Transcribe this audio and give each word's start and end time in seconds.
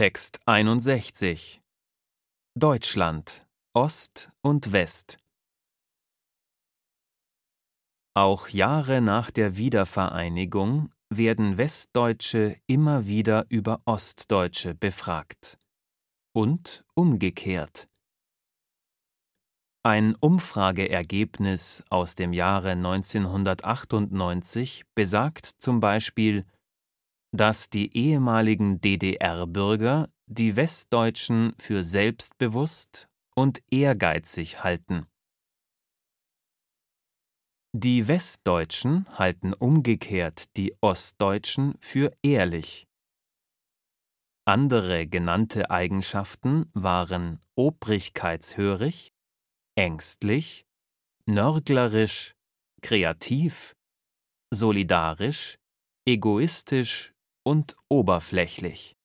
Text 0.00 0.40
61 0.46 1.60
Deutschland 2.54 3.46
Ost 3.74 4.32
und 4.40 4.72
West 4.72 5.18
Auch 8.14 8.48
Jahre 8.48 9.02
nach 9.02 9.30
der 9.30 9.58
Wiedervereinigung 9.58 10.90
werden 11.10 11.58
Westdeutsche 11.58 12.56
immer 12.66 13.08
wieder 13.08 13.44
über 13.50 13.82
Ostdeutsche 13.84 14.74
befragt. 14.74 15.58
Und 16.32 16.82
umgekehrt. 16.94 17.90
Ein 19.82 20.14
Umfrageergebnis 20.14 21.84
aus 21.90 22.14
dem 22.14 22.32
Jahre 22.32 22.70
1998 22.70 24.84
besagt 24.94 25.44
zum 25.44 25.80
Beispiel, 25.80 26.46
dass 27.32 27.70
die 27.70 27.96
ehemaligen 27.96 28.80
DDR-Bürger 28.80 30.08
die 30.26 30.56
Westdeutschen 30.56 31.54
für 31.58 31.84
selbstbewusst 31.84 33.08
und 33.34 33.62
ehrgeizig 33.70 34.62
halten. 34.64 35.06
Die 37.72 38.08
Westdeutschen 38.08 39.06
halten 39.16 39.54
umgekehrt 39.54 40.56
die 40.56 40.76
Ostdeutschen 40.80 41.76
für 41.80 42.12
ehrlich. 42.22 42.88
Andere 44.44 45.06
genannte 45.06 45.70
Eigenschaften 45.70 46.68
waren 46.74 47.38
obrigkeitshörig, 47.54 49.12
ängstlich, 49.76 50.66
nörglerisch, 51.26 52.34
kreativ, 52.82 53.76
solidarisch, 54.52 55.58
egoistisch 56.04 57.14
und 57.42 57.76
oberflächlich. 57.88 58.99